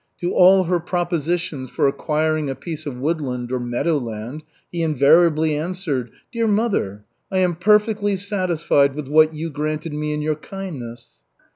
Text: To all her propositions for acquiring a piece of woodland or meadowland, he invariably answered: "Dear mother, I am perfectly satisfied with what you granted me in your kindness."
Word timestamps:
To 0.21 0.33
all 0.33 0.63
her 0.63 0.79
propositions 0.79 1.69
for 1.69 1.87
acquiring 1.87 2.49
a 2.49 2.55
piece 2.55 2.87
of 2.87 2.97
woodland 2.97 3.51
or 3.51 3.59
meadowland, 3.59 4.41
he 4.71 4.81
invariably 4.81 5.55
answered: 5.55 6.09
"Dear 6.31 6.47
mother, 6.47 7.05
I 7.31 7.37
am 7.37 7.53
perfectly 7.53 8.15
satisfied 8.15 8.95
with 8.95 9.07
what 9.07 9.35
you 9.35 9.51
granted 9.51 9.93
me 9.93 10.11
in 10.11 10.23
your 10.23 10.37
kindness." 10.37 11.17